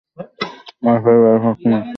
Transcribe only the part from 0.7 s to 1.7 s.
আর ফেরবার পথ